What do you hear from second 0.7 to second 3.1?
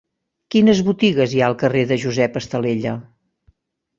botigues hi ha al carrer de Josep Estalella?